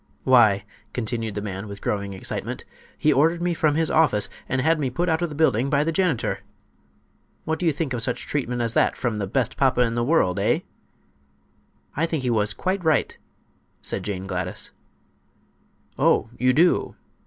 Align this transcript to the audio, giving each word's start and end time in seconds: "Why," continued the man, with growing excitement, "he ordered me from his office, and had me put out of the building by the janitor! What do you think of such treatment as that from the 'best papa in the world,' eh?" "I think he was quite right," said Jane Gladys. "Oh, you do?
"Why," 0.23 0.65
continued 0.93 1.35
the 1.35 1.43
man, 1.43 1.67
with 1.67 1.79
growing 1.79 2.13
excitement, 2.15 2.65
"he 2.97 3.13
ordered 3.13 3.39
me 3.39 3.53
from 3.53 3.75
his 3.75 3.91
office, 3.91 4.29
and 4.49 4.59
had 4.59 4.79
me 4.79 4.89
put 4.89 5.07
out 5.09 5.21
of 5.21 5.29
the 5.29 5.35
building 5.35 5.69
by 5.69 5.83
the 5.83 5.91
janitor! 5.91 6.39
What 7.45 7.59
do 7.59 7.67
you 7.67 7.71
think 7.71 7.93
of 7.93 8.01
such 8.01 8.25
treatment 8.25 8.63
as 8.63 8.73
that 8.73 8.97
from 8.97 9.17
the 9.17 9.27
'best 9.27 9.57
papa 9.57 9.81
in 9.81 9.93
the 9.93 10.03
world,' 10.03 10.39
eh?" 10.39 10.61
"I 11.95 12.07
think 12.07 12.23
he 12.23 12.31
was 12.31 12.51
quite 12.55 12.83
right," 12.83 13.15
said 13.83 14.01
Jane 14.01 14.25
Gladys. 14.25 14.71
"Oh, 15.99 16.31
you 16.35 16.51
do? 16.51 16.95